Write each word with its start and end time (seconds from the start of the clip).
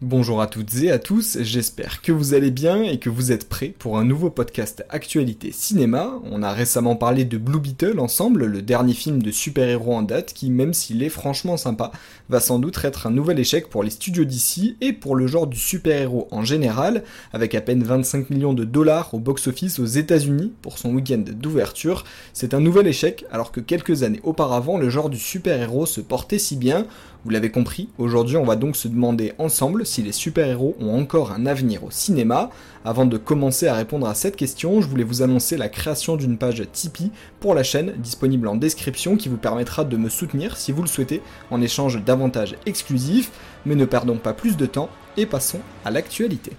Bonjour 0.00 0.40
à 0.40 0.46
toutes 0.46 0.76
et 0.76 0.92
à 0.92 1.00
tous, 1.00 1.38
j'espère 1.40 2.02
que 2.02 2.12
vous 2.12 2.32
allez 2.32 2.52
bien 2.52 2.84
et 2.84 3.00
que 3.00 3.10
vous 3.10 3.32
êtes 3.32 3.48
prêts 3.48 3.74
pour 3.76 3.98
un 3.98 4.04
nouveau 4.04 4.30
podcast 4.30 4.84
Actualité 4.90 5.50
Cinéma. 5.50 6.20
On 6.30 6.44
a 6.44 6.52
récemment 6.52 6.94
parlé 6.94 7.24
de 7.24 7.36
Blue 7.36 7.58
Beetle 7.58 7.98
ensemble, 7.98 8.44
le 8.44 8.62
dernier 8.62 8.92
film 8.92 9.20
de 9.20 9.32
super-héros 9.32 9.96
en 9.96 10.02
date 10.02 10.34
qui, 10.34 10.50
même 10.50 10.72
s'il 10.72 11.02
est 11.02 11.08
franchement 11.08 11.56
sympa, 11.56 11.90
va 12.28 12.38
sans 12.38 12.60
doute 12.60 12.78
être 12.84 13.08
un 13.08 13.10
nouvel 13.10 13.40
échec 13.40 13.68
pour 13.68 13.82
les 13.82 13.90
studios 13.90 14.22
d'ici 14.22 14.76
et 14.80 14.92
pour 14.92 15.16
le 15.16 15.26
genre 15.26 15.48
du 15.48 15.58
super-héros 15.58 16.28
en 16.30 16.44
général, 16.44 17.02
avec 17.32 17.56
à 17.56 17.60
peine 17.60 17.82
25 17.82 18.30
millions 18.30 18.54
de 18.54 18.62
dollars 18.62 19.12
au 19.14 19.18
box-office 19.18 19.80
aux 19.80 19.86
États-Unis 19.86 20.52
pour 20.62 20.78
son 20.78 20.94
week-end 20.94 21.24
d'ouverture. 21.26 22.04
C'est 22.32 22.54
un 22.54 22.60
nouvel 22.60 22.86
échec 22.86 23.24
alors 23.32 23.50
que 23.50 23.58
quelques 23.58 24.04
années 24.04 24.20
auparavant, 24.22 24.78
le 24.78 24.90
genre 24.90 25.10
du 25.10 25.18
super-héros 25.18 25.86
se 25.86 26.00
portait 26.00 26.38
si 26.38 26.54
bien. 26.54 26.86
Vous 27.24 27.30
l'avez 27.30 27.50
compris, 27.50 27.88
aujourd'hui 27.98 28.36
on 28.36 28.44
va 28.44 28.54
donc 28.54 28.76
se 28.76 28.86
demander 28.86 29.32
ensemble 29.38 29.84
si 29.84 30.02
les 30.02 30.12
super-héros 30.12 30.76
ont 30.80 30.96
encore 30.96 31.32
un 31.32 31.46
avenir 31.46 31.82
au 31.82 31.90
cinéma. 31.90 32.50
Avant 32.84 33.06
de 33.06 33.18
commencer 33.18 33.66
à 33.66 33.74
répondre 33.74 34.06
à 34.06 34.14
cette 34.14 34.36
question, 34.36 34.80
je 34.80 34.88
voulais 34.88 35.02
vous 35.02 35.22
annoncer 35.22 35.56
la 35.56 35.68
création 35.68 36.16
d'une 36.16 36.38
page 36.38 36.62
Tipeee 36.72 37.10
pour 37.40 37.54
la 37.54 37.64
chaîne, 37.64 37.94
disponible 37.98 38.46
en 38.46 38.54
description, 38.54 39.16
qui 39.16 39.28
vous 39.28 39.36
permettra 39.36 39.84
de 39.84 39.96
me 39.96 40.08
soutenir 40.08 40.56
si 40.56 40.70
vous 40.70 40.82
le 40.82 40.88
souhaitez, 40.88 41.20
en 41.50 41.60
échange 41.60 42.02
d'avantages 42.04 42.54
exclusifs. 42.66 43.32
Mais 43.66 43.74
ne 43.74 43.84
perdons 43.84 44.16
pas 44.16 44.32
plus 44.32 44.56
de 44.56 44.66
temps 44.66 44.88
et 45.16 45.26
passons 45.26 45.60
à 45.84 45.90
l'actualité. 45.90 46.52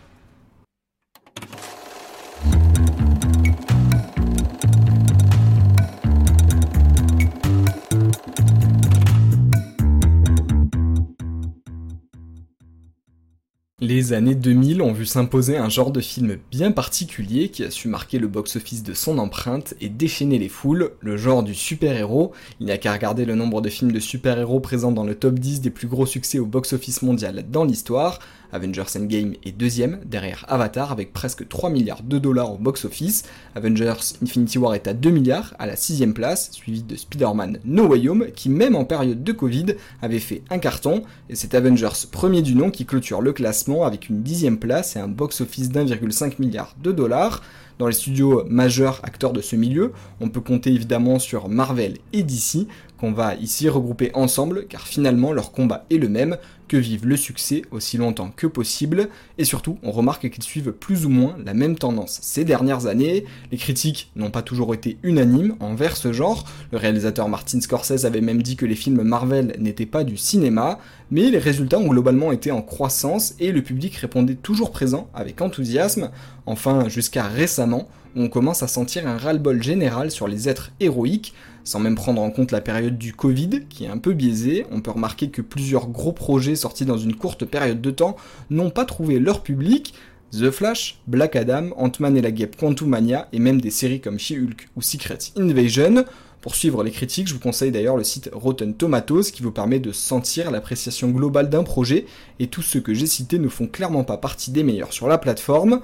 Les 13.89 14.13
années 14.13 14.35
2000 14.35 14.84
ont 14.84 14.93
vu 14.93 15.07
s'imposer 15.07 15.57
un 15.57 15.67
genre 15.67 15.89
de 15.89 15.99
film 15.99 16.38
bien 16.52 16.71
particulier 16.71 17.50
qui 17.50 17.63
a 17.63 17.72
su 17.72 17.88
marquer 17.88 18.19
le 18.19 18.27
box-office 18.27 18.83
de 18.83 18.94
son 18.94 19.17
empreinte 19.17 19.73
et 19.81 19.89
déchaîner 19.89 20.38
les 20.38 20.47
foules, 20.47 20.91
le 21.00 21.17
genre 21.17 21.41
du 21.41 21.55
super-héros. 21.55 22.31
Il 22.59 22.67
n'y 22.67 22.72
a 22.72 22.78
qu'à 22.78 22.94
regarder 22.94 23.25
le 23.25 23.33
nombre 23.33 23.61
de 23.61 23.69
films 23.69 23.91
de 23.91 24.00
super-héros 24.00 24.59
présents 24.59 24.91
dans 24.91 25.05
le 25.05 25.16
top 25.16 25.39
10 25.39 25.61
des 25.61 25.72
plus 25.72 25.88
gros 25.88 26.05
succès 26.05 26.38
au 26.38 26.45
box-office 26.45 27.02
mondial 27.02 27.44
dans 27.50 27.63
l'histoire. 27.63 28.19
Avengers 28.52 28.97
Endgame 28.97 29.33
est 29.44 29.52
deuxième, 29.52 30.00
derrière 30.05 30.45
Avatar 30.47 30.92
avec 30.92 31.14
presque 31.14 31.47
3 31.47 31.69
milliards 31.69 32.03
de 32.03 32.17
dollars 32.17 32.53
au 32.53 32.58
box-office. 32.58 33.23
Avengers 33.56 34.16
Infinity 34.23 34.58
War 34.58 34.75
est 34.75 34.88
à 34.88 34.94
2 34.94 35.09
milliards, 35.09 35.53
à 35.59 35.67
la 35.67 35.75
sixième 35.75 36.14
place, 36.14 36.52
suivi 36.52 36.83
de 36.83 36.95
Spider-Man 36.95 37.59
No 37.66 37.88
Way 37.88 38.09
Home, 38.09 38.28
qui 38.36 38.50
même 38.50 38.75
en 38.75 38.86
période 38.86 39.23
de 39.23 39.31
Covid 39.31 39.75
avait 40.02 40.19
fait 40.19 40.44
un 40.50 40.59
carton, 40.59 41.03
et 41.30 41.36
c'est 41.36 41.53
Avengers 41.53 42.08
premier 42.11 42.41
du 42.41 42.56
nom 42.56 42.72
qui 42.72 42.86
clôture 42.86 43.22
le 43.22 43.33
classement 43.33 43.86
avec 43.86 44.09
une 44.09 44.23
dixième 44.23 44.58
place 44.58 44.95
et 44.95 45.00
un 45.00 45.08
box-office 45.08 45.69
d'1,5 45.69 46.34
milliard 46.39 46.75
de 46.81 46.91
dollars. 46.91 47.41
Dans 47.80 47.88
les 47.88 47.94
studios 47.94 48.44
majeurs 48.50 49.00
acteurs 49.03 49.31
de 49.31 49.39
ce 49.39 49.56
milieu, 49.56 49.94
on 50.19 50.28
peut 50.28 50.41
compter 50.41 50.69
évidemment 50.69 51.17
sur 51.17 51.47
Marvel 51.47 51.97
et 52.11 52.23
DC, 52.23 52.67
qu'on 53.00 53.11
va 53.11 53.36
ici 53.36 53.69
regrouper 53.69 54.11
ensemble, 54.14 54.66
car 54.67 54.88
finalement 54.88 55.31
leur 55.31 55.52
combat 55.52 55.86
est 55.89 55.97
le 55.97 56.09
même, 56.09 56.38
que 56.67 56.78
vivent 56.78 57.08
le 57.08 57.17
succès 57.17 57.64
aussi 57.72 57.97
longtemps 57.97 58.31
que 58.33 58.47
possible, 58.47 59.09
et 59.38 59.44
surtout 59.44 59.80
on 59.83 59.91
remarque 59.91 60.30
qu'ils 60.30 60.44
suivent 60.44 60.72
plus 60.72 61.06
ou 61.06 61.09
moins 61.09 61.36
la 61.44 61.53
même 61.53 61.78
tendance. 61.78 62.19
Ces 62.22 62.45
dernières 62.45 62.86
années, 62.86 63.25
les 63.52 63.58
critiques 63.58 64.11
n'ont 64.16 64.30
pas 64.30 64.44
toujours 64.44 64.73
été 64.73 64.97
unanimes 65.02 65.56
envers 65.59 65.97
ce 65.97 66.14
genre, 66.14 66.45
le 66.72 66.78
réalisateur 66.78 67.28
Martin 67.28 67.59
Scorsese 67.59 68.06
avait 68.06 68.22
même 68.22 68.44
dit 68.44 68.56
que 68.56 68.67
les 68.67 68.75
films 68.75 69.02
Marvel 69.02 69.56
n'étaient 69.59 69.88
pas 69.88 70.03
du 70.03 70.16
cinéma, 70.16 70.80
mais 71.09 71.31
les 71.31 71.39
résultats 71.39 71.80
ont 71.80 71.88
globalement 71.88 72.31
été 72.31 72.52
en 72.52 72.61
croissance 72.61 73.34
et 73.39 73.52
le 73.52 73.63
public 73.63 73.95
répondait 73.95 74.36
toujours 74.36 74.72
présent 74.72 75.09
avec 75.13 75.41
enthousiasme, 75.41 76.11
enfin 76.45 76.88
jusqu'à 76.88 77.23
récemment, 77.23 77.88
on 78.16 78.28
commence 78.28 78.63
à 78.63 78.67
sentir 78.67 79.08
un 79.08 79.17
ras-le-bol 79.17 79.61
général 79.61 80.11
sur 80.11 80.28
les 80.28 80.50
êtres 80.50 80.72
héroïques, 80.80 81.34
sans 81.69 81.80
même 81.80 81.94
prendre 81.94 82.19
en 82.19 82.31
compte 82.31 82.52
la 82.52 82.62
période 82.62 82.97
du 82.97 83.13
Covid, 83.13 83.62
qui 83.69 83.85
est 83.85 83.90
un 83.90 84.00
peu 84.00 84.13
biaisée, 84.13 84.66
on 84.72 84.81
peut 84.81 84.90
remarquer 84.90 85.30
que 85.30 85.44
plusieurs 85.44 85.88
gros 85.88 86.12
projets 86.12 86.56
sortis 86.56 86.84
dans 86.84 86.97
une 86.97 87.13
courte 87.13 87.46
période 87.46 87.80
de 87.80 87.91
temps 87.91 88.16
n'ont 88.50 88.72
pas 88.72 88.85
trouvé 88.85 89.19
leur 89.19 89.44
public, 89.44 89.94
The 90.31 90.50
Flash, 90.50 91.00
Black 91.06 91.35
Adam, 91.35 91.69
Ant-Man 91.78 92.18
et 92.18 92.24
la 92.24 92.31
Guêpe 92.31 92.56
Quantumania, 92.56 93.28
et 93.34 93.38
même 93.38 93.62
des 93.62 93.69
séries 93.69 94.02
comme 94.02 94.18
She-Hulk 94.18 94.69
ou 94.75 94.81
Secret 94.81 95.19
Invasion. 95.38 96.06
Pour 96.41 96.56
suivre 96.56 96.84
les 96.84 96.90
critiques, 96.90 97.28
je 97.28 97.35
vous 97.35 97.40
conseille 97.40 97.72
d'ailleurs 97.72 97.97
le 97.97 98.03
site 98.03 98.31
Rotten 98.34 98.74
Tomatoes 98.74 99.29
qui 99.31 99.44
vous 99.44 99.52
permet 99.52 99.78
de 99.78 99.91
sentir 99.91 100.50
l'appréciation 100.50 101.09
globale 101.09 101.52
d'un 101.52 101.63
projet, 101.63 102.08
et 102.40 102.47
tous 102.47 102.63
ceux 102.63 102.79
que 102.79 102.96
j'ai 102.96 103.06
cités 103.06 103.38
ne 103.38 103.47
font 103.47 103.68
clairement 103.68 104.03
pas 104.03 104.18
partie 104.18 104.50
des 104.50 104.63
meilleurs 104.63 104.91
sur 104.91 105.08
la 105.08 105.19
plateforme. 105.19 105.81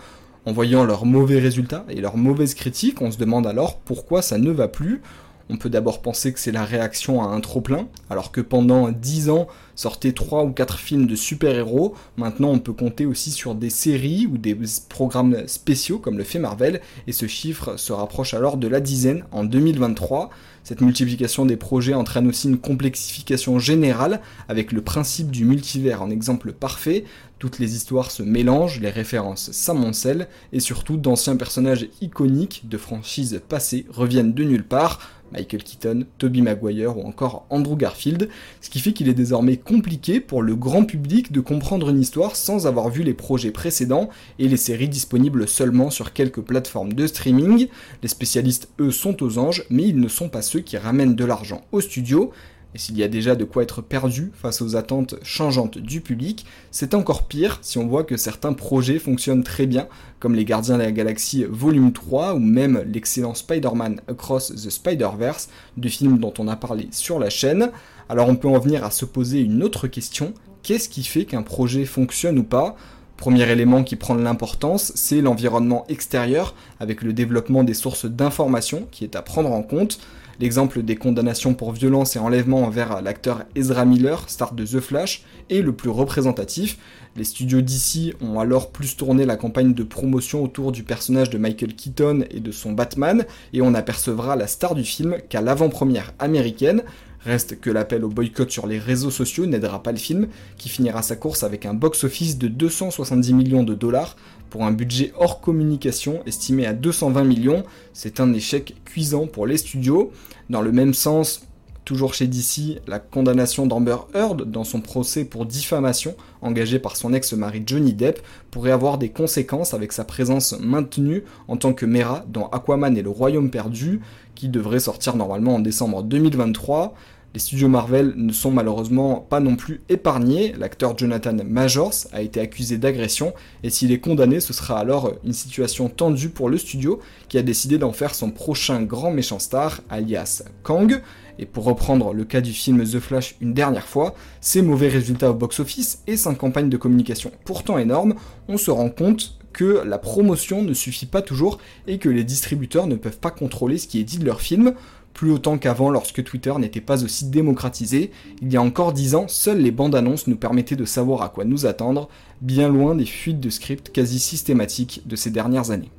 En 0.48 0.52
voyant 0.52 0.84
leurs 0.84 1.06
mauvais 1.06 1.38
résultats 1.38 1.86
et 1.90 2.02
leurs 2.02 2.18
mauvaises 2.18 2.56
critiques, 2.56 3.04
on 3.04 3.12
se 3.12 3.20
demande 3.20 3.46
alors 3.46 3.78
pourquoi 3.78 4.24
ça 4.24 4.40
ne 4.40 4.50
va 4.50 4.68
plus. 4.68 5.04
On 5.50 5.58
peut 5.58 5.70
d'abord 5.70 6.02
penser 6.02 6.34
que 6.34 6.40
c'est 6.40 6.52
la 6.52 6.66
réaction 6.66 7.22
à 7.22 7.28
un 7.28 7.40
trop-plein, 7.40 7.88
alors 8.10 8.32
que 8.32 8.42
pendant 8.42 8.92
10 8.92 9.30
ans 9.30 9.48
sortaient 9.76 10.12
3 10.12 10.44
ou 10.44 10.52
4 10.52 10.80
films 10.80 11.06
de 11.06 11.16
super-héros, 11.16 11.94
maintenant 12.18 12.50
on 12.50 12.60
peut 12.60 12.74
compter 12.74 13.06
aussi 13.06 13.30
sur 13.30 13.54
des 13.54 13.70
séries 13.70 14.26
ou 14.26 14.40
des 14.40 14.58
programmes 14.90 15.48
spéciaux 15.48 16.00
comme 16.00 16.18
le 16.18 16.24
fait 16.24 16.40
Marvel, 16.40 16.82
et 17.06 17.12
ce 17.12 17.28
chiffre 17.28 17.78
se 17.78 17.94
rapproche 17.94 18.34
alors 18.34 18.58
de 18.58 18.68
la 18.68 18.80
dizaine 18.80 19.24
en 19.32 19.44
2023. 19.44 20.32
Cette 20.64 20.82
multiplication 20.82 21.46
des 21.46 21.58
projets 21.58 21.94
entraîne 21.94 22.28
aussi 22.28 22.48
une 22.48 22.58
complexification 22.58 23.60
générale, 23.60 24.22
avec 24.50 24.72
le 24.72 24.82
principe 24.82 25.30
du 25.30 25.46
multivers 25.46 26.02
en 26.02 26.10
exemple 26.10 26.54
parfait, 26.54 27.04
toutes 27.38 27.60
les 27.60 27.76
histoires 27.76 28.10
se 28.10 28.24
mélangent, 28.24 28.80
les 28.80 28.90
références 28.90 29.52
s'amoncellent, 29.52 30.28
et 30.54 30.60
surtout 30.60 30.98
d'anciens 30.98 31.36
personnages 31.36 31.88
iconiques 32.02 32.64
de 32.68 32.80
franchises 32.80 33.42
passées 33.48 33.86
reviennent 33.90 34.34
de 34.34 34.44
nulle 34.44 34.64
part, 34.64 35.00
Michael 35.32 35.64
Keaton, 35.64 36.06
Tobey 36.18 36.42
Maguire 36.42 36.98
ou 36.98 37.04
encore 37.08 37.46
Andrew 37.50 37.76
Garfield, 37.76 38.30
ce 38.62 38.70
qui 38.70 38.80
fait 38.80 38.94
qu'il 38.94 39.10
est 39.10 39.14
désormais 39.14 39.58
compliqué 39.58 40.20
pour 40.20 40.42
le 40.42 40.56
grand 40.56 40.86
public 40.86 41.32
de 41.32 41.40
comprendre 41.42 41.90
une 41.90 42.00
histoire 42.00 42.36
sans 42.36 42.68
avoir 42.68 42.90
vu 42.90 43.04
les 43.04 43.14
projets 43.14 43.52
précédents 43.52 44.10
et 44.40 44.48
les 44.48 44.58
séries 44.58 44.90
disponibles 44.90 45.48
seulement 45.48 45.90
sur 45.90 46.14
quelques 46.14 46.42
plateformes 46.42 46.94
de 46.94 47.08
streaming. 47.08 47.68
Les 48.02 48.10
spécialistes, 48.10 48.70
eux, 48.80 48.92
sont 48.92 49.22
aux 49.24 49.38
anges, 49.38 49.64
mais 49.70 49.84
ils 49.84 50.00
ne 50.00 50.08
sont 50.08 50.30
pas 50.30 50.42
ceux 50.42 50.60
qui 50.60 50.78
ramènent 50.78 51.16
de 51.16 51.26
l'argent 51.26 51.62
au 51.72 51.82
studio, 51.82 52.32
et 52.76 52.78
s'il 52.78 52.98
y 52.98 53.04
a 53.04 53.08
déjà 53.08 53.36
de 53.36 53.46
quoi 53.46 53.64
être 53.64 53.82
perdu 53.82 54.34
face 54.36 54.62
aux 54.62 54.76
attentes 54.76 55.16
changeantes 55.24 55.78
du 55.78 56.02
public, 56.02 56.46
c'est 56.72 56.94
encore 56.94 57.24
pire 57.24 57.60
si 57.62 57.78
on 57.78 57.88
voit 57.88 58.04
que 58.04 58.18
certains 58.18 58.52
projets 58.52 59.00
fonctionnent 59.00 59.46
très 59.46 59.66
bien, 59.66 59.88
comme 60.20 60.36
les 60.36 60.44
Gardiens 60.44 60.78
de 60.78 60.84
la 60.84 60.92
Galaxie 60.92 61.46
Volume 61.48 61.94
3 61.94 62.34
ou 62.34 62.40
même 62.40 62.84
l'excellent 62.92 63.34
Spider-Man 63.34 64.02
Across 64.10 64.56
the 64.56 64.70
Spider-Verse, 64.70 65.48
du 65.78 65.90
film 65.90 66.20
dont 66.20 66.34
on 66.38 66.50
a 66.50 66.58
parlé 66.58 66.90
sur 66.92 67.18
la 67.18 67.30
chaîne. 67.30 67.72
Alors 68.10 68.28
on 68.28 68.36
peut 68.36 68.50
en 68.50 68.60
venir 68.60 68.84
à 68.84 68.92
se 68.92 69.06
poser 69.06 69.40
une 69.40 69.64
autre 69.64 69.88
question, 69.88 70.34
qu'est-ce 70.62 70.90
qui 70.90 71.06
fait 71.06 71.24
qu'un 71.24 71.44
projet 71.44 71.86
fonctionne 71.86 72.38
ou 72.38 72.44
pas? 72.44 72.76
Premier 73.16 73.50
élément 73.50 73.86
qui 73.86 73.96
prend 73.96 74.16
de 74.16 74.22
l'importance, 74.22 74.92
c'est 74.96 75.22
l'environnement 75.22 75.86
extérieur, 75.88 76.54
avec 76.82 77.02
le 77.02 77.14
développement 77.14 77.64
des 77.64 77.74
sources 77.74 78.06
d'information 78.06 78.86
qui 78.92 79.06
est 79.06 79.16
à 79.16 79.22
prendre 79.22 79.54
en 79.54 79.64
compte. 79.64 80.00
L'exemple 80.40 80.84
des 80.84 80.96
condamnations 80.96 81.54
pour 81.54 81.72
violence 81.72 82.16
et 82.16 82.20
enlèvement 82.20 82.64
envers 82.64 83.02
l'acteur 83.02 83.44
Ezra 83.56 83.86
Miller, 83.86 84.30
star 84.30 84.54
de 84.54 84.66
The 84.66 84.80
Flash, 84.80 85.24
est 85.50 85.62
le 85.62 85.74
plus 85.74 85.90
représentatif. 85.90 86.78
Les 87.16 87.24
studios 87.24 87.62
d'ici 87.62 88.14
ont 88.20 88.40
alors 88.40 88.72
plus 88.72 88.98
tourné 88.98 89.26
la 89.26 89.38
campagne 89.38 89.74
de 89.74 89.84
promotion 89.84 90.44
autour 90.44 90.74
du 90.74 90.84
personnage 90.84 91.30
de 91.30 91.38
Michael 91.38 91.74
Keaton 91.74 92.26
et 92.30 92.42
de 92.42 92.52
son 92.52 92.74
Batman, 92.74 93.26
et 93.54 93.62
on 93.62 93.74
apercevra 93.74 94.36
la 94.36 94.48
star 94.48 94.76
du 94.76 94.84
film 94.84 95.18
qu'à 95.30 95.42
l'avant-première 95.42 96.14
américaine. 96.20 96.84
Reste 97.26 97.60
que 97.60 97.72
l'appel 97.72 98.06
au 98.06 98.10
boycott 98.10 98.52
sur 98.52 98.68
les 98.68 98.78
réseaux 98.78 99.10
sociaux 99.10 99.48
n'aidera 99.48 99.82
pas 99.82 99.92
le 99.92 99.98
film, 99.98 100.28
qui 100.58 100.70
finira 100.70 101.02
sa 101.02 101.16
course 101.16 101.42
avec 101.42 101.66
un 101.66 101.74
box-office 101.74 102.38
de 102.38 102.48
270 102.48 103.34
millions 103.34 103.64
de 103.64 103.74
dollars 103.74 104.16
pour 104.52 104.64
un 104.64 104.72
budget 104.72 105.12
hors 105.18 105.42
communication 105.42 106.22
estimé 106.28 106.68
à 106.68 106.74
220 106.74 107.24
millions. 107.24 107.64
C'est 107.94 108.20
un 108.20 108.32
échec 108.32 108.76
cuisant 108.86 109.26
pour 109.26 109.48
les 109.48 109.58
studios. 109.58 110.12
Dans 110.52 110.62
le 110.62 110.72
même 110.72 110.94
sens, 110.94 111.48
toujours 111.84 112.14
chez 112.14 112.28
DC, 112.28 112.82
la 112.88 113.00
condamnation 113.00 113.66
d'Amber 113.66 113.98
Heard 114.14 114.44
dans 114.44 114.64
son 114.64 114.82
procès 114.82 115.26
pour 115.26 115.48
diffamation 115.48 116.16
engagé 116.42 116.78
par 116.78 116.96
son 116.96 117.14
ex-mari 117.14 117.64
Johnny 117.66 117.94
Depp 117.94 118.22
pourrait 118.52 118.72
avoir 118.72 118.98
des 118.98 119.10
conséquences 119.10 119.74
avec 119.74 119.94
sa 119.94 120.04
présence 120.04 120.56
maintenue 120.60 121.24
en 121.48 121.58
tant 121.58 121.74
que 121.74 121.86
Mera 121.86 122.24
dans 122.28 122.50
Aquaman 122.50 122.96
et 122.98 123.02
le 123.02 123.10
Royaume 123.10 123.50
perdu, 123.50 124.02
qui 124.36 124.50
devrait 124.50 124.80
sortir 124.80 125.16
normalement 125.16 125.56
en 125.56 125.60
décembre 125.60 126.04
2023. 126.04 126.94
Les 127.36 127.42
studios 127.42 127.68
Marvel 127.68 128.14
ne 128.16 128.32
sont 128.32 128.50
malheureusement 128.50 129.20
pas 129.20 129.42
non 129.42 129.58
plus 129.58 129.82
épargnés. 129.90 130.54
L'acteur 130.58 130.98
Jonathan 130.98 131.36
Majors 131.46 132.08
a 132.14 132.22
été 132.22 132.40
accusé 132.40 132.78
d'agression 132.78 133.34
et 133.62 133.70
s'il 133.70 133.92
est 133.92 134.00
condamné, 134.00 134.40
ce 134.40 134.54
sera 134.54 134.80
alors 134.80 135.12
une 135.26 135.34
situation 135.34 135.90
tendue 135.90 136.30
pour 136.30 136.48
le 136.48 136.58
studio 136.58 137.02
qui 137.28 137.38
a 137.38 137.42
décidé 137.42 137.78
d'en 137.78 137.92
faire 137.92 138.16
son 138.16 138.32
prochain 138.32 138.84
grand 138.84 139.12
méchant 139.12 139.40
star, 139.40 139.82
alias 139.90 140.44
Kang. 140.64 141.02
Et 141.38 141.46
pour 141.46 141.66
reprendre 141.66 142.14
le 142.14 142.24
cas 142.24 142.40
du 142.40 142.54
film 142.54 142.82
The 142.86 143.02
Flash 143.02 143.36
une 143.42 143.54
dernière 143.54 143.86
fois, 143.86 144.16
ses 144.40 144.62
mauvais 144.62 144.88
résultats 144.88 145.32
au 145.32 145.34
box-office 145.34 146.04
et 146.08 146.16
sa 146.16 146.34
campagne 146.36 146.70
de 146.70 146.78
communication 146.78 147.34
pourtant 147.44 147.78
énorme, 147.78 148.16
on 148.48 148.58
se 148.58 148.72
rend 148.72 148.90
compte 148.90 149.38
que 149.56 149.82
la 149.86 149.98
promotion 149.98 150.62
ne 150.62 150.74
suffit 150.74 151.06
pas 151.06 151.22
toujours 151.22 151.60
et 151.88 151.98
que 151.98 152.10
les 152.10 152.26
distributeurs 152.26 152.88
ne 152.88 152.96
peuvent 152.96 153.20
pas 153.20 153.32
contrôler 153.32 153.78
ce 153.78 153.88
qui 153.88 154.02
est 154.02 154.04
dit 154.04 154.18
de 154.18 154.26
leur 154.26 154.42
film, 154.42 154.74
plus 155.14 155.32
autant 155.32 155.58
qu'avant 155.58 155.90
lorsque 155.90 156.22
Twitter 156.26 156.54
n'était 156.60 156.82
pas 156.82 157.06
aussi 157.06 157.30
démocratisé. 157.30 158.12
Il 158.42 158.52
y 158.52 158.58
a 158.58 158.62
encore 158.62 158.92
dix 158.92 159.16
ans, 159.16 159.30
seules 159.30 159.62
les 159.62 159.72
bandes 159.72 159.96
annonces 159.96 160.28
nous 160.28 160.36
permettaient 160.36 160.76
de 160.76 160.84
savoir 160.84 161.22
à 161.22 161.30
quoi 161.30 161.46
nous 161.46 161.66
attendre, 161.66 162.10
bien 162.42 162.68
loin 162.68 162.96
des 162.96 163.06
fuites 163.06 163.40
de 163.40 163.50
scripts 163.50 163.94
quasi 163.94 164.20
systématiques 164.20 165.04
de 165.06 165.16
ces 165.16 165.32
dernières 165.32 165.72
années. 165.72 165.92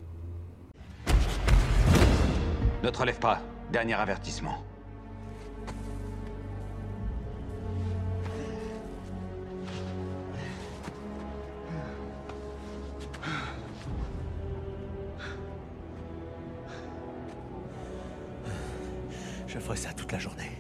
Ne 2.85 2.91
te 2.91 2.99
relève 2.99 3.19
pas, 3.19 3.41
dernier 3.73 3.95
avertissement. 3.95 4.59
Je 19.57 19.61
ferai 19.63 19.77
ça 19.79 19.95
toute 19.97 20.13
la 20.13 20.19
journée. 20.19 20.51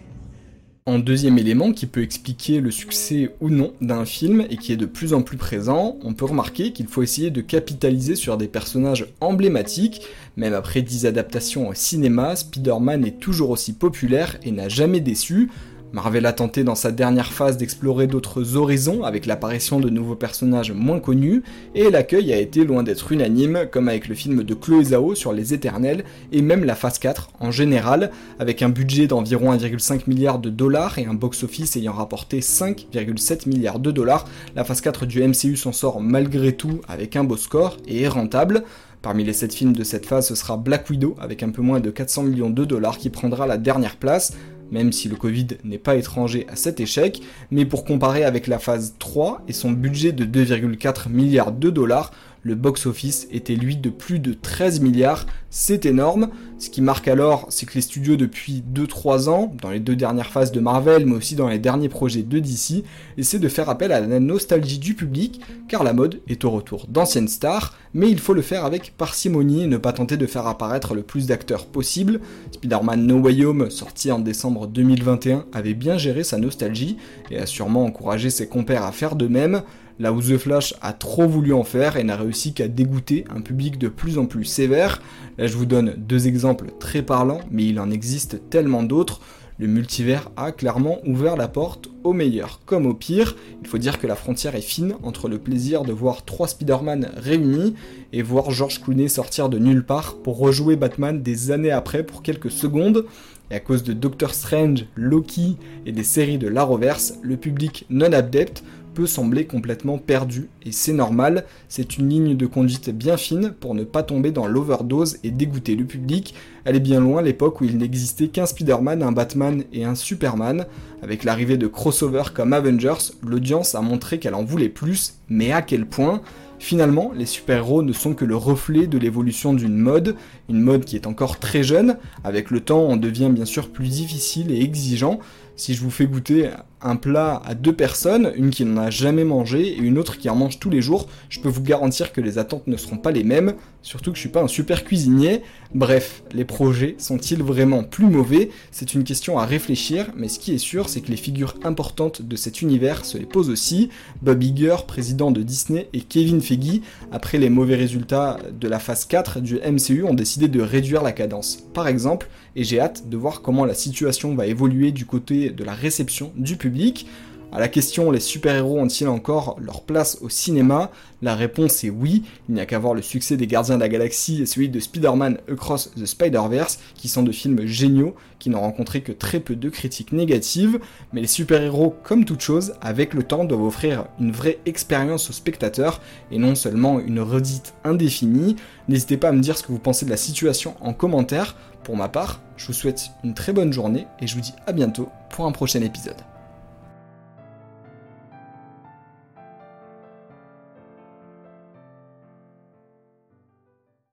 En 0.86 0.98
deuxième 0.98 1.36
élément 1.36 1.72
qui 1.72 1.84
peut 1.86 2.02
expliquer 2.02 2.60
le 2.60 2.70
succès 2.70 3.34
ou 3.40 3.50
non 3.50 3.74
d'un 3.82 4.06
film 4.06 4.46
et 4.48 4.56
qui 4.56 4.72
est 4.72 4.78
de 4.78 4.86
plus 4.86 5.12
en 5.12 5.20
plus 5.20 5.36
présent, 5.36 5.98
on 6.02 6.14
peut 6.14 6.24
remarquer 6.24 6.72
qu'il 6.72 6.86
faut 6.86 7.02
essayer 7.02 7.30
de 7.30 7.42
capitaliser 7.42 8.14
sur 8.14 8.38
des 8.38 8.48
personnages 8.48 9.06
emblématiques. 9.20 10.00
Même 10.36 10.54
après 10.54 10.80
10 10.80 11.04
adaptations 11.04 11.68
au 11.68 11.74
cinéma, 11.74 12.36
Spider-Man 12.36 13.04
est 13.04 13.18
toujours 13.18 13.50
aussi 13.50 13.74
populaire 13.74 14.38
et 14.44 14.50
n'a 14.50 14.70
jamais 14.70 15.00
déçu. 15.00 15.50
Marvel 15.92 16.26
a 16.26 16.32
tenté 16.32 16.64
dans 16.64 16.74
sa 16.74 16.90
dernière 16.90 17.32
phase 17.32 17.56
d'explorer 17.56 18.06
d'autres 18.06 18.56
horizons 18.56 19.04
avec 19.04 19.24
l'apparition 19.24 19.80
de 19.80 19.88
nouveaux 19.88 20.16
personnages 20.16 20.72
moins 20.72 21.00
connus, 21.00 21.42
et 21.74 21.90
l'accueil 21.90 22.32
a 22.32 22.38
été 22.38 22.64
loin 22.64 22.82
d'être 22.82 23.12
unanime, 23.12 23.66
comme 23.70 23.88
avec 23.88 24.08
le 24.08 24.14
film 24.14 24.42
de 24.42 24.54
Chloé 24.54 24.84
Zhao 24.84 25.14
sur 25.14 25.32
les 25.32 25.54
Éternels, 25.54 26.04
et 26.32 26.42
même 26.42 26.64
la 26.64 26.74
phase 26.74 26.98
4 26.98 27.30
en 27.40 27.50
général, 27.50 28.10
avec 28.38 28.62
un 28.62 28.68
budget 28.68 29.06
d'environ 29.06 29.52
1,5 29.52 30.02
milliard 30.06 30.38
de 30.38 30.50
dollars 30.50 30.98
et 30.98 31.06
un 31.06 31.14
box-office 31.14 31.76
ayant 31.76 31.92
rapporté 31.92 32.40
5,7 32.40 33.48
milliards 33.48 33.78
de 33.78 33.90
dollars, 33.90 34.26
la 34.54 34.64
phase 34.64 34.80
4 34.80 35.06
du 35.06 35.22
MCU 35.22 35.56
s'en 35.56 35.72
sort 35.72 36.00
malgré 36.00 36.52
tout 36.52 36.80
avec 36.88 37.16
un 37.16 37.24
beau 37.24 37.36
score 37.36 37.76
et 37.86 38.02
est 38.02 38.08
rentable. 38.08 38.64
Parmi 39.02 39.22
les 39.22 39.34
7 39.34 39.54
films 39.54 39.72
de 39.72 39.84
cette 39.84 40.04
phase, 40.04 40.26
ce 40.26 40.34
sera 40.34 40.56
Black 40.56 40.90
Widow 40.90 41.14
avec 41.20 41.44
un 41.44 41.50
peu 41.50 41.62
moins 41.62 41.78
de 41.78 41.90
400 41.90 42.24
millions 42.24 42.50
de 42.50 42.64
dollars 42.64 42.98
qui 42.98 43.08
prendra 43.08 43.46
la 43.46 43.56
dernière 43.56 43.96
place, 43.96 44.32
même 44.70 44.92
si 44.92 45.08
le 45.08 45.16
Covid 45.16 45.46
n'est 45.64 45.78
pas 45.78 45.96
étranger 45.96 46.46
à 46.48 46.56
cet 46.56 46.80
échec, 46.80 47.22
mais 47.50 47.64
pour 47.64 47.84
comparer 47.84 48.24
avec 48.24 48.46
la 48.46 48.58
phase 48.58 48.94
3 48.98 49.42
et 49.48 49.52
son 49.52 49.70
budget 49.70 50.12
de 50.12 50.24
2,4 50.24 51.08
milliards 51.08 51.52
de 51.52 51.70
dollars, 51.70 52.12
le 52.46 52.54
box-office 52.54 53.26
était 53.32 53.56
lui 53.56 53.76
de 53.76 53.90
plus 53.90 54.20
de 54.20 54.32
13 54.32 54.78
milliards, 54.78 55.26
c'est 55.50 55.84
énorme. 55.84 56.28
Ce 56.58 56.70
qui 56.70 56.80
marque 56.80 57.08
alors, 57.08 57.46
c'est 57.48 57.66
que 57.66 57.74
les 57.74 57.80
studios 57.80 58.14
depuis 58.14 58.62
2-3 58.72 59.28
ans, 59.28 59.52
dans 59.60 59.70
les 59.70 59.80
deux 59.80 59.96
dernières 59.96 60.30
phases 60.30 60.52
de 60.52 60.60
Marvel, 60.60 61.06
mais 61.06 61.16
aussi 61.16 61.34
dans 61.34 61.48
les 61.48 61.58
derniers 61.58 61.88
projets 61.88 62.22
de 62.22 62.38
DC, 62.38 62.84
essaient 63.18 63.40
de 63.40 63.48
faire 63.48 63.68
appel 63.68 63.90
à 63.90 63.98
la 63.98 64.20
nostalgie 64.20 64.78
du 64.78 64.94
public, 64.94 65.40
car 65.66 65.82
la 65.82 65.92
mode 65.92 66.20
est 66.28 66.44
au 66.44 66.50
retour 66.50 66.86
d'anciennes 66.88 67.26
stars, 67.26 67.76
mais 67.94 68.08
il 68.08 68.20
faut 68.20 68.32
le 68.32 68.42
faire 68.42 68.64
avec 68.64 68.96
parcimonie 68.96 69.64
et 69.64 69.66
ne 69.66 69.76
pas 69.76 69.92
tenter 69.92 70.16
de 70.16 70.26
faire 70.26 70.46
apparaître 70.46 70.94
le 70.94 71.02
plus 71.02 71.26
d'acteurs 71.26 71.66
possible. 71.66 72.20
Spider-Man 72.52 73.08
No 73.08 73.18
Way 73.18 73.44
Home, 73.44 73.70
sorti 73.70 74.12
en 74.12 74.20
décembre 74.20 74.68
2021, 74.68 75.46
avait 75.52 75.74
bien 75.74 75.98
géré 75.98 76.22
sa 76.22 76.38
nostalgie 76.38 76.96
et 77.32 77.38
a 77.38 77.46
sûrement 77.46 77.84
encouragé 77.84 78.30
ses 78.30 78.46
compères 78.46 78.84
à 78.84 78.92
faire 78.92 79.16
de 79.16 79.26
même 79.26 79.62
là 79.98 80.12
où 80.12 80.20
The 80.20 80.36
Flash 80.36 80.74
a 80.82 80.92
trop 80.92 81.26
voulu 81.26 81.52
en 81.52 81.64
faire 81.64 81.96
et 81.96 82.04
n'a 82.04 82.16
réussi 82.16 82.52
qu'à 82.52 82.68
dégoûter 82.68 83.24
un 83.34 83.40
public 83.40 83.78
de 83.78 83.88
plus 83.88 84.18
en 84.18 84.26
plus 84.26 84.44
sévère. 84.44 85.00
Là 85.38 85.46
je 85.46 85.56
vous 85.56 85.66
donne 85.66 85.94
deux 85.96 86.28
exemples 86.28 86.72
très 86.78 87.02
parlants, 87.02 87.40
mais 87.50 87.64
il 87.66 87.80
en 87.80 87.90
existe 87.90 88.48
tellement 88.50 88.82
d'autres. 88.82 89.20
Le 89.58 89.68
multivers 89.68 90.30
a 90.36 90.52
clairement 90.52 90.98
ouvert 91.06 91.34
la 91.34 91.48
porte 91.48 91.88
au 92.04 92.12
meilleur 92.12 92.60
comme 92.66 92.84
au 92.84 92.92
pire. 92.92 93.36
Il 93.62 93.66
faut 93.66 93.78
dire 93.78 93.98
que 93.98 94.06
la 94.06 94.14
frontière 94.14 94.54
est 94.54 94.60
fine 94.60 94.96
entre 95.02 95.28
le 95.30 95.38
plaisir 95.38 95.82
de 95.82 95.92
voir 95.92 96.26
trois 96.26 96.46
Spider-Man 96.46 97.10
réunis 97.16 97.74
et 98.12 98.20
voir 98.20 98.50
George 98.50 98.82
Clooney 98.82 99.08
sortir 99.08 99.48
de 99.48 99.58
nulle 99.58 99.82
part 99.82 100.16
pour 100.16 100.36
rejouer 100.36 100.76
Batman 100.76 101.22
des 101.22 101.52
années 101.52 101.70
après 101.70 102.02
pour 102.02 102.22
quelques 102.22 102.50
secondes. 102.50 103.06
Et 103.50 103.54
à 103.54 103.60
cause 103.60 103.82
de 103.82 103.94
Doctor 103.94 104.34
Strange, 104.34 104.86
Loki 104.94 105.56
et 105.86 105.92
des 105.92 106.04
séries 106.04 106.36
de 106.36 106.48
l'Arrowverse, 106.48 107.14
le 107.22 107.38
public 107.38 107.86
non 107.88 108.12
adepte 108.12 108.62
peut 108.96 109.06
sembler 109.06 109.44
complètement 109.44 109.98
perdu, 109.98 110.48
et 110.64 110.72
c'est 110.72 110.94
normal, 110.94 111.44
c'est 111.68 111.98
une 111.98 112.08
ligne 112.08 112.34
de 112.34 112.46
conduite 112.46 112.88
bien 112.88 113.18
fine 113.18 113.52
pour 113.60 113.74
ne 113.74 113.84
pas 113.84 114.02
tomber 114.02 114.30
dans 114.30 114.46
l'overdose 114.46 115.18
et 115.22 115.30
dégoûter 115.30 115.76
le 115.76 115.84
public. 115.84 116.34
Elle 116.64 116.76
est 116.76 116.80
bien 116.80 116.98
loin 116.98 117.20
l'époque 117.20 117.60
où 117.60 117.64
il 117.64 117.76
n'existait 117.76 118.28
qu'un 118.28 118.46
Spider-Man, 118.46 119.02
un 119.02 119.12
Batman 119.12 119.64
et 119.74 119.84
un 119.84 119.94
Superman. 119.94 120.64
Avec 121.02 121.24
l'arrivée 121.24 121.58
de 121.58 121.66
crossovers 121.66 122.32
comme 122.32 122.54
Avengers, 122.54 123.12
l'audience 123.22 123.74
a 123.74 123.82
montré 123.82 124.18
qu'elle 124.18 124.34
en 124.34 124.44
voulait 124.44 124.70
plus, 124.70 125.16
mais 125.28 125.52
à 125.52 125.60
quel 125.60 125.84
point? 125.84 126.22
Finalement, 126.58 127.12
les 127.14 127.26
super-héros 127.26 127.82
ne 127.82 127.92
sont 127.92 128.14
que 128.14 128.24
le 128.24 128.34
reflet 128.34 128.86
de 128.86 128.96
l'évolution 128.96 129.52
d'une 129.52 129.76
mode, 129.76 130.16
une 130.48 130.62
mode 130.62 130.86
qui 130.86 130.96
est 130.96 131.06
encore 131.06 131.38
très 131.38 131.62
jeune, 131.62 131.98
avec 132.24 132.50
le 132.50 132.60
temps 132.60 132.80
on 132.80 132.96
devient 132.96 133.28
bien 133.30 133.44
sûr 133.44 133.68
plus 133.68 133.88
difficile 133.88 134.50
et 134.50 134.62
exigeant, 134.62 135.20
si 135.56 135.74
je 135.74 135.80
vous 135.80 135.90
fais 135.90 136.06
goûter 136.06 136.50
un 136.82 136.96
plat 136.96 137.42
à 137.44 137.54
deux 137.54 137.72
personnes, 137.72 138.32
une 138.36 138.50
qui 138.50 138.64
n'en 138.64 138.82
a 138.82 138.90
jamais 138.90 139.24
mangé 139.24 139.68
et 139.68 139.78
une 139.78 139.98
autre 139.98 140.18
qui 140.18 140.28
en 140.28 140.36
mange 140.36 140.60
tous 140.60 140.70
les 140.70 140.82
jours, 140.82 141.08
je 141.30 141.40
peux 141.40 141.48
vous 141.48 141.62
garantir 141.62 142.12
que 142.12 142.20
les 142.20 142.38
attentes 142.38 142.66
ne 142.66 142.76
seront 142.76 142.98
pas 142.98 143.10
les 143.10 143.24
mêmes, 143.24 143.54
surtout 143.82 144.10
que 144.10 144.16
je 144.16 144.20
suis 144.20 144.28
pas 144.28 144.42
un 144.42 144.48
super 144.48 144.84
cuisinier. 144.84 145.42
Bref, 145.74 146.22
les 146.32 146.44
projets 146.44 146.94
sont-ils 146.98 147.42
vraiment 147.42 147.82
plus 147.82 148.06
mauvais? 148.06 148.50
C'est 148.70 148.94
une 148.94 149.04
question 149.04 149.38
à 149.38 149.46
réfléchir, 149.46 150.12
mais 150.14 150.28
ce 150.28 150.38
qui 150.38 150.54
est 150.54 150.58
sûr, 150.58 150.88
c'est 150.88 151.00
que 151.00 151.10
les 151.10 151.16
figures 151.16 151.54
importantes 151.64 152.22
de 152.22 152.36
cet 152.36 152.62
univers 152.62 153.04
se 153.04 153.16
les 153.16 153.26
posent 153.26 153.50
aussi. 153.50 153.88
Bob 154.22 154.42
Iger, 154.42 154.76
président 154.86 155.30
de 155.30 155.42
Disney, 155.42 155.88
et 155.92 156.00
Kevin 156.02 156.40
Feige, 156.40 156.82
après 157.10 157.38
les 157.38 157.50
mauvais 157.50 157.76
résultats 157.76 158.36
de 158.60 158.68
la 158.68 158.78
phase 158.78 159.06
4 159.06 159.40
du 159.40 159.56
MCU, 159.56 160.04
ont 160.04 160.14
décidé 160.14 160.48
de 160.48 160.60
réduire 160.60 161.02
la 161.02 161.12
cadence. 161.12 161.58
Par 161.72 161.88
exemple, 161.88 162.28
et 162.54 162.64
j'ai 162.64 162.80
hâte 162.80 163.08
de 163.08 163.16
voir 163.18 163.42
comment 163.42 163.66
la 163.66 163.74
situation 163.74 164.34
va 164.34 164.46
évoluer 164.46 164.90
du 164.90 165.04
côté 165.04 165.45
de 165.50 165.64
la 165.64 165.74
réception 165.74 166.32
du 166.36 166.56
public. 166.56 167.06
À 167.56 167.58
la 167.58 167.68
question 167.68 168.10
les 168.10 168.20
super-héros 168.20 168.78
ont-ils 168.78 169.08
encore 169.08 169.56
leur 169.58 169.80
place 169.80 170.18
au 170.20 170.28
cinéma? 170.28 170.90
La 171.22 171.34
réponse 171.34 171.84
est 171.84 171.88
oui, 171.88 172.22
il 172.50 172.54
n'y 172.54 172.60
a 172.60 172.66
qu'à 172.66 172.78
voir 172.78 172.92
le 172.92 173.00
succès 173.00 173.38
des 173.38 173.46
Gardiens 173.46 173.76
de 173.76 173.80
la 173.80 173.88
Galaxie 173.88 174.42
et 174.42 174.44
celui 174.44 174.68
de 174.68 174.78
Spider-Man 174.78 175.38
Across 175.50 175.92
the 175.96 176.04
Spider-Verse, 176.04 176.78
qui 176.96 177.08
sont 177.08 177.22
de 177.22 177.32
films 177.32 177.64
géniaux, 177.64 178.14
qui 178.38 178.50
n'ont 178.50 178.60
rencontré 178.60 179.00
que 179.00 179.10
très 179.10 179.40
peu 179.40 179.56
de 179.56 179.70
critiques 179.70 180.12
négatives, 180.12 180.78
mais 181.14 181.22
les 181.22 181.26
super-héros, 181.26 181.94
comme 182.02 182.26
toute 182.26 182.42
chose, 182.42 182.74
avec 182.82 183.14
le 183.14 183.22
temps 183.22 183.46
doivent 183.46 183.64
offrir 183.64 184.04
une 184.20 184.32
vraie 184.32 184.58
expérience 184.66 185.30
aux 185.30 185.32
spectateurs, 185.32 186.02
et 186.30 186.36
non 186.36 186.56
seulement 186.56 187.00
une 187.00 187.20
redite 187.20 187.72
indéfinie. 187.84 188.56
N'hésitez 188.90 189.16
pas 189.16 189.30
à 189.30 189.32
me 189.32 189.40
dire 189.40 189.56
ce 189.56 189.62
que 189.62 189.72
vous 189.72 189.78
pensez 189.78 190.04
de 190.04 190.10
la 190.10 190.18
situation 190.18 190.74
en 190.82 190.92
commentaire. 190.92 191.56
Pour 191.84 191.96
ma 191.96 192.10
part, 192.10 192.42
je 192.58 192.66
vous 192.66 192.74
souhaite 192.74 193.12
une 193.24 193.32
très 193.32 193.54
bonne 193.54 193.72
journée 193.72 194.06
et 194.20 194.26
je 194.26 194.34
vous 194.34 194.42
dis 194.42 194.52
à 194.66 194.72
bientôt 194.72 195.08
pour 195.30 195.46
un 195.46 195.52
prochain 195.52 195.80
épisode. 195.80 196.20